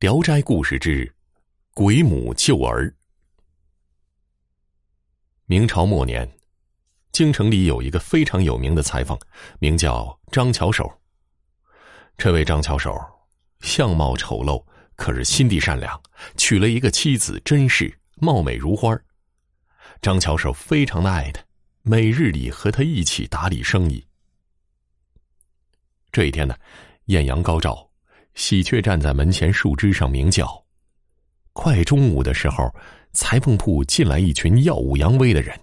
[0.00, 1.14] 聊斋故事之
[1.74, 2.96] 鬼母救儿。
[5.44, 6.26] 明朝末年，
[7.12, 9.20] 京城里有一个非常有名的裁缝，
[9.58, 10.90] 名叫张巧手。
[12.16, 12.98] 这位张巧手
[13.60, 14.64] 相貌丑陋，
[14.96, 16.02] 可是心地善良，
[16.34, 18.98] 娶了一个妻子甄氏，貌美如花。
[20.00, 21.44] 张巧手非常的爱她，
[21.82, 24.06] 每日里和她一起打理生意。
[26.10, 26.56] 这一天呢，
[27.04, 27.89] 艳阳高照。
[28.34, 30.48] 喜鹊站在门前树枝上鸣叫。
[31.52, 32.72] 快中午的时候，
[33.12, 35.58] 裁缝铺进来一群耀武扬威的人。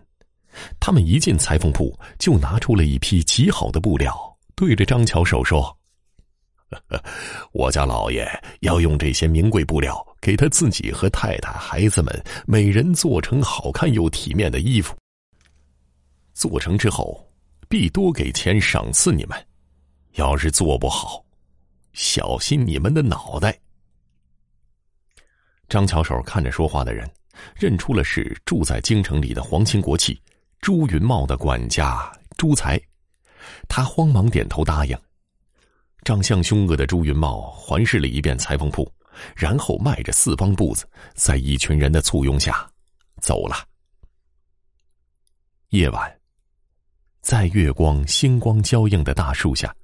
[0.79, 4.15] 他们一进裁缝铺，就拿出了一批极好的布料，
[4.55, 5.75] 对着张巧手说
[7.53, 8.27] ：“我家老爷
[8.61, 14.95] 要用这些名贵布料，给他自己和太太、孩子们每人做成好看又体面的衣服。
[16.33, 17.23] 做成之后，
[17.69, 19.37] 必多给钱赏赐你们。
[20.15, 21.23] 要是做不好，”
[21.97, 23.59] 小心你们的脑袋！
[25.67, 27.11] 张巧手看着说话的人，
[27.55, 30.21] 认出了是住在京城里的皇亲国戚
[30.59, 32.79] 朱云茂的管家朱才，
[33.67, 34.95] 他慌忙点头答应。
[36.03, 38.89] 长相凶恶的朱云茂环视了一遍裁缝铺，
[39.35, 42.69] 然后迈着四方步子，在一群人的簇拥下
[43.19, 43.55] 走了。
[45.69, 46.19] 夜晚，
[47.21, 49.75] 在月光星光交映的大树下。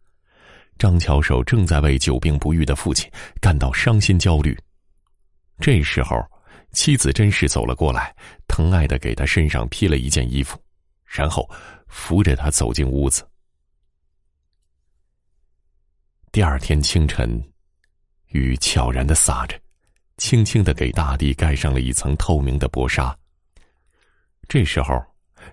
[0.78, 4.58] 张巧手正在为久病不愈的父亲感到伤心焦虑，
[5.60, 6.18] 这时候，
[6.72, 8.14] 妻子甄氏走了过来，
[8.48, 10.60] 疼爱的给他身上披了一件衣服，
[11.06, 11.50] 然后
[11.88, 13.26] 扶着他走进屋子。
[16.32, 17.42] 第二天清晨，
[18.30, 19.58] 雨悄然的洒着，
[20.18, 23.16] 轻轻的给大地盖上了一层透明的薄纱。
[24.50, 25.00] 这时候，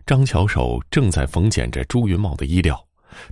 [0.06, 2.82] 张巧手正在缝剪着朱云茂的衣料。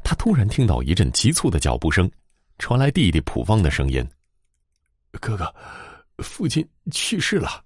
[0.02, 2.10] 他突然听到一阵急促的脚步声，
[2.58, 4.06] 传来弟弟普方的声音
[5.20, 5.54] ：“哥哥，
[6.18, 7.64] 父亲去世了。”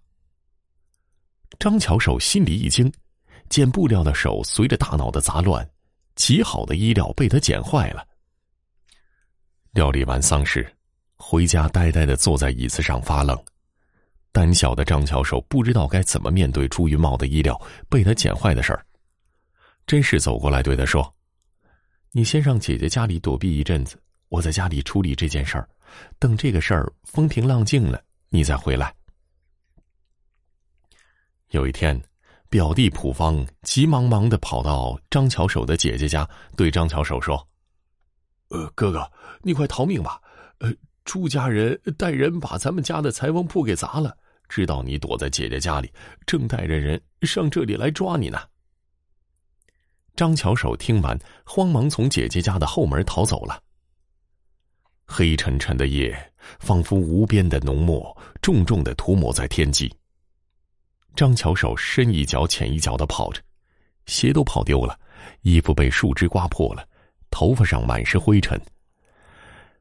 [1.58, 2.92] 张巧手心里一惊，
[3.48, 5.68] 剪布料的手随着大脑的杂乱，
[6.14, 8.06] 极好的衣料被他剪坏了。
[9.72, 10.70] 料理完丧事，
[11.16, 13.38] 回家呆呆的坐在椅子上发愣。
[14.32, 18.84] 胆小的张巧手不知道该怎么面对朱云茂的衣料被他剪坏的事儿。
[19.86, 21.14] 甄氏走过来对他说。
[22.14, 25.66] 你先上姐姐家里躲避一阵子，我在家里处理这件事儿。
[26.18, 28.94] 等这个事儿风平浪静了，你再回来。
[31.52, 31.98] 有一天，
[32.50, 37.48] 表弟普方急忙忙的跑到张巧手的姐姐家，对张巧手说
[38.48, 40.20] ：“呃，哥哥，你快逃命吧！
[40.58, 40.70] 呃，
[41.04, 44.14] 朱家人带人把咱们家的裁缝铺给砸了，
[44.50, 45.90] 知道你躲在姐姐家里，
[46.26, 48.38] 正带着人上这里来抓你呢。”
[50.14, 53.62] 张巧手听完，慌忙从姐姐家的后门逃走了。
[55.04, 59.92] 黑沉沉的夜，仿佛无边的浓墨，重重的涂抹在天际。
[61.14, 63.40] 张巧手深一脚浅一脚的跑着，
[64.06, 64.98] 鞋都跑丢了，
[65.42, 66.86] 衣服被树枝刮破了，
[67.30, 68.60] 头发上满是灰尘。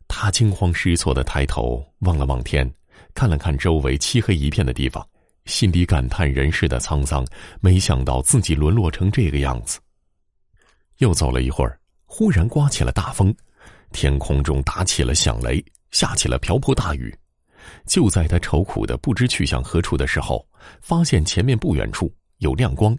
[0.08, 2.70] 他惊慌失措的抬头望了望天，
[3.14, 5.08] 看了看周围漆黑一片的地方，
[5.46, 7.26] 心里感叹人世的沧桑，
[7.62, 9.80] 没想到自己沦落成这个样子。
[11.02, 13.36] 又走了一会儿，忽然刮起了大风，
[13.92, 17.14] 天空中打起了响雷，下起了瓢泼大雨。
[17.88, 20.48] 就在他愁苦的不知去向何处的时候，
[20.80, 22.96] 发现前面不远处有亮光。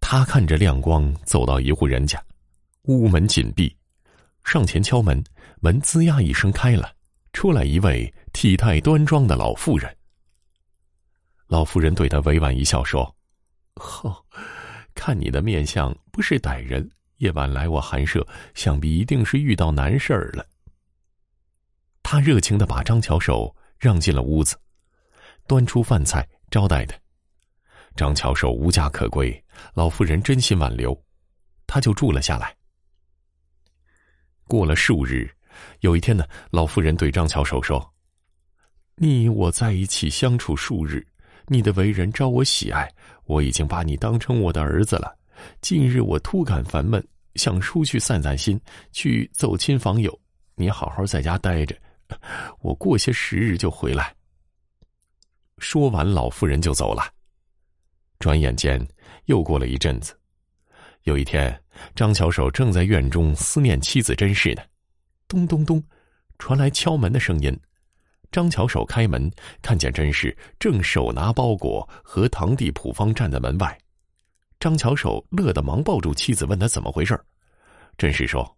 [0.00, 2.22] 他看着亮光走到一户人家，
[2.82, 3.74] 屋门紧闭，
[4.44, 5.24] 上前敲门，
[5.60, 6.92] 门吱呀一声开了，
[7.32, 9.96] 出来一位体态端庄的老妇人。
[11.46, 13.16] 老妇人对他委婉一笑说
[13.80, 14.14] ：“呵。”
[15.04, 18.24] 看你的面相不是歹人，夜晚来我寒舍，
[18.54, 20.46] 想必一定是遇到难事儿了。
[22.04, 24.56] 他热情的把张巧手让进了屋子，
[25.48, 26.96] 端出饭菜招待他。
[27.96, 30.96] 张巧手无家可归，老妇人真心挽留，
[31.66, 32.54] 他就住了下来。
[34.46, 35.28] 过了数日，
[35.80, 37.92] 有一天呢，老妇人对张巧手说
[38.94, 41.04] ：“你我在一起相处数日。”
[41.48, 42.88] 你的为人招我喜爱，
[43.32, 45.16] 我已经把你当成我的儿子了。
[45.62, 47.02] 近日我突感烦闷，
[47.36, 48.60] 想出去散散心，
[48.92, 50.16] 去走亲访友。
[50.54, 51.74] 你好好在家待着，
[52.60, 54.14] 我过些时日就回来。
[55.56, 57.02] 说完，老妇人就走了。
[58.18, 58.86] 转眼间
[59.24, 60.14] 又过了一阵子，
[61.04, 61.58] 有一天，
[61.94, 64.62] 张巧手正在院中思念妻子甄氏呢，
[65.26, 65.82] 咚咚咚，
[66.38, 67.58] 传来敲门的声音。
[68.32, 69.30] 张巧手开门，
[69.60, 73.78] 看见甄氏正手拿包裹和堂弟普方站在门外。
[74.58, 77.20] 张巧手乐得忙抱住妻子，问他怎么回事
[77.98, 78.56] 甄氏说：“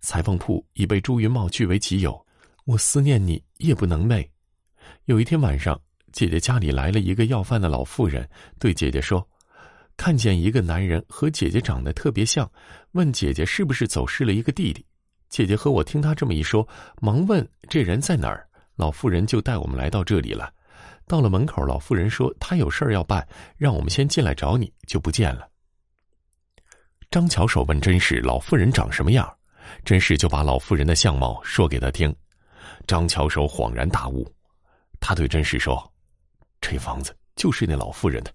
[0.00, 2.24] 裁缝铺已被朱云茂据为己有，
[2.64, 4.24] 我思念你夜不能寐。
[5.06, 5.80] 有一天晚上，
[6.12, 8.28] 姐姐家里来了一个要饭的老妇人，
[8.60, 9.26] 对姐姐说
[9.96, 12.48] ：“看见一个男人和姐姐长得特别像，
[12.92, 14.86] 问姐姐是不是走失了一个弟弟。”
[15.28, 16.68] 姐姐和我听他这么一说，
[17.00, 18.46] 忙问这人在哪儿。
[18.82, 20.52] 老妇人就带我们来到这里了。
[21.06, 23.24] 到了门口，老妇人说她有事儿要办，
[23.56, 25.48] 让我们先进来找你，就不见了。
[27.08, 29.32] 张巧手问甄氏：“老妇人长什么样？”
[29.86, 32.12] 甄氏就把老妇人的相貌说给他听。
[32.84, 34.28] 张巧手恍然大悟，
[34.98, 35.80] 他对甄氏说
[36.60, 38.34] ：“这房子就是那老妇人的，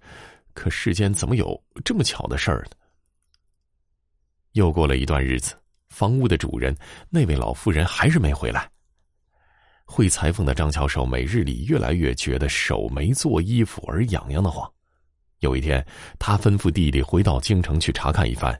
[0.53, 2.77] 可世间怎么有这么巧的事儿呢？”
[4.55, 5.55] 又过了一段日子，
[5.89, 6.73] 房屋的主人
[7.09, 8.71] 那位老妇人还是没回来。
[9.87, 14.69] 会裁缝的张巧手每日里越来越觉得手没做衣服而痒痒的慌。
[15.39, 15.83] 有一天，
[16.19, 18.59] 他吩咐弟弟回到京城去查看一番。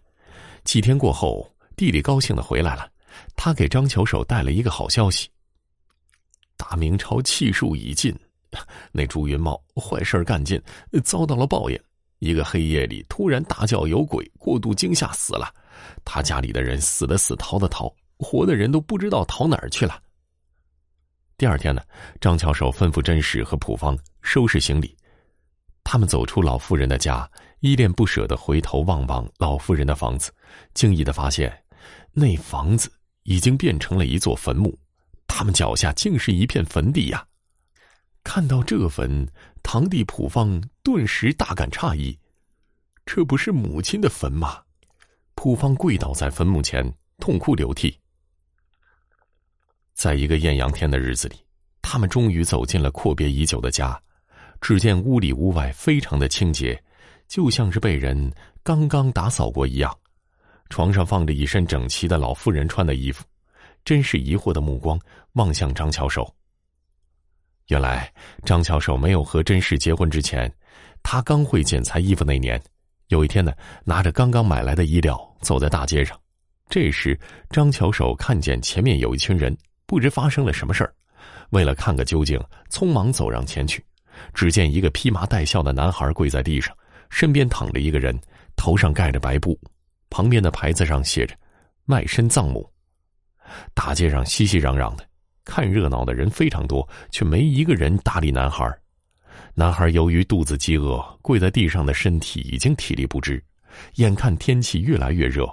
[0.64, 2.90] 几天过后，弟弟高兴的回来了，
[3.36, 5.30] 他给张巧手带了一个好消息。
[6.56, 8.18] 大明朝气数已尽，
[8.92, 10.60] 那朱云茂坏事干尽，
[11.04, 11.80] 遭到了报应。
[12.20, 15.54] 一个黑夜里，突然大叫有鬼，过度惊吓死了。
[16.06, 20.02] 他家里的人死的死，逃的逃，活的人都不知道逃哪儿去了。
[21.38, 21.84] 第二天呢，
[22.20, 24.98] 张巧手吩咐甄氏和普方收拾行李，
[25.84, 27.30] 他们走出老妇人的家，
[27.60, 30.32] 依恋不舍的回头望望老妇人的房子，
[30.74, 31.56] 惊异的发现，
[32.12, 32.92] 那房子
[33.22, 34.76] 已经变成了一座坟墓，
[35.28, 37.24] 他们脚下竟是一片坟地呀！
[38.24, 39.28] 看到这坟，
[39.62, 42.18] 堂弟普方顿时大感诧异
[43.06, 44.64] ：“这不是母亲的坟吗？”
[45.36, 48.00] 普方跪倒在坟墓前，痛哭流涕。
[49.98, 51.36] 在一个艳阳天的日子里，
[51.82, 54.00] 他们终于走进了阔别已久的家。
[54.62, 56.80] 只见屋里屋外非常的清洁，
[57.28, 59.92] 就像是被人刚刚打扫过一样。
[60.70, 63.24] 床上放着一身整齐的老妇人穿的衣服，
[63.84, 65.00] 真是疑惑的目光
[65.34, 66.32] 望向张巧手。
[67.70, 68.12] 原来
[68.46, 70.52] 张巧手没有和甄氏结婚之前，
[71.02, 72.62] 他刚会剪裁衣服那年，
[73.08, 73.52] 有一天呢，
[73.84, 76.20] 拿着刚刚买来的衣料走在大街上，
[76.70, 79.58] 这时张巧手看见前面有一群人。
[79.88, 80.94] 不知发生了什么事儿，
[81.52, 82.40] 为了看个究竟，
[82.70, 83.84] 匆忙走上前去。
[84.34, 86.76] 只见一个披麻戴孝的男孩跪在地上，
[87.10, 88.20] 身边躺着一个人，
[88.56, 89.58] 头上盖着白布，
[90.10, 91.34] 旁边的牌子上写着
[91.86, 92.70] “卖身葬母”。
[93.74, 95.08] 大街上熙熙攘攘的，
[95.46, 98.70] 看热闹的人非常多，却没一个人搭理男孩。
[99.54, 103.42] 男孩由于肚子饥饿，跪在地上的身体已经体力不支。
[103.96, 105.48] 眼看天气越来越热，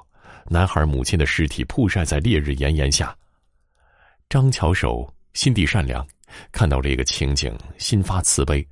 [0.48, 3.16] 男孩母亲的尸体曝晒在烈日炎炎下。
[4.34, 6.04] 张巧手心地善良，
[6.50, 8.66] 看到这个情景，心发慈悲。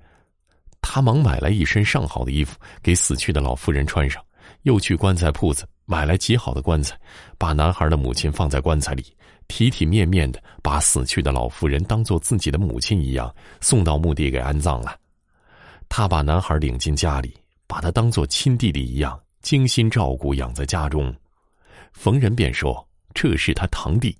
[0.81, 4.21] 他忙买来一身上好的衣服给死去的老妇人穿上，
[4.63, 6.99] 又去棺材铺子买来极好的棺材，
[7.39, 9.17] 把男孩的母亲放在棺材里，
[9.47, 14.99] 体体面面的把死去的老妇人当做自己的母亲一样送到墓地给安葬了。
[15.89, 17.39] 他把男孩领进家里，
[17.69, 21.15] 把他当做亲弟弟一样精心照顾养在家中。
[21.93, 24.19] 逢人便说这是他堂弟。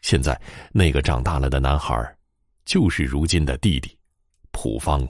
[0.00, 0.40] 现在，
[0.72, 2.16] 那个长大了的男孩，
[2.64, 3.96] 就是如今的弟弟，
[4.52, 5.06] 普方。